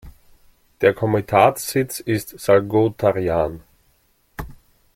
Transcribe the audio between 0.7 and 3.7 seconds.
Der Komitatssitz ist Salgótarján.